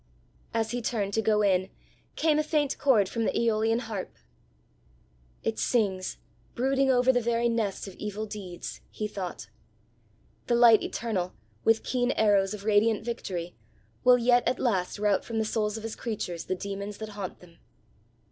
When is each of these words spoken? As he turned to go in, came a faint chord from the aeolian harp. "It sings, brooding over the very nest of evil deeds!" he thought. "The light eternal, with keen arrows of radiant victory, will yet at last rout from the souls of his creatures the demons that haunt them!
As 0.51 0.71
he 0.71 0.81
turned 0.81 1.13
to 1.13 1.21
go 1.21 1.43
in, 1.43 1.69
came 2.15 2.39
a 2.39 2.43
faint 2.43 2.79
chord 2.79 3.07
from 3.07 3.23
the 3.25 3.39
aeolian 3.39 3.77
harp. 3.77 4.15
"It 5.43 5.59
sings, 5.59 6.17
brooding 6.55 6.89
over 6.89 7.13
the 7.13 7.21
very 7.21 7.47
nest 7.47 7.87
of 7.87 7.93
evil 7.97 8.25
deeds!" 8.25 8.81
he 8.89 9.07
thought. 9.07 9.47
"The 10.47 10.55
light 10.55 10.81
eternal, 10.81 11.35
with 11.63 11.83
keen 11.83 12.13
arrows 12.13 12.55
of 12.55 12.65
radiant 12.65 13.05
victory, 13.05 13.55
will 14.03 14.17
yet 14.17 14.41
at 14.47 14.57
last 14.57 14.97
rout 14.97 15.23
from 15.23 15.37
the 15.37 15.45
souls 15.45 15.77
of 15.77 15.83
his 15.83 15.95
creatures 15.95 16.45
the 16.45 16.55
demons 16.55 16.97
that 16.97 17.09
haunt 17.09 17.39
them! 17.39 17.59